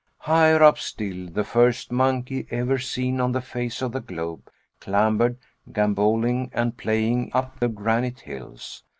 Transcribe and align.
Higher 0.17 0.63
up 0.63 0.79
still, 0.79 1.27
the 1.29 1.43
first 1.43 1.91
monkey 1.91 2.47
ever 2.49 2.79
seen 2.79 3.21
on 3.21 3.33
the 3.33 3.39
face 3.41 3.83
of 3.83 3.91
the 3.91 3.99
globe 3.99 4.49
clambered, 4.79 5.37
gamboling 5.71 6.49
and 6.55 6.75
playing 6.75 7.29
up 7.35 7.59
the 7.59 7.67
granite 7.67 8.21
hills. 8.21 8.83